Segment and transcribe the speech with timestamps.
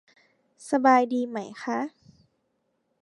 [0.69, 1.79] สบายดีไหมค่ะ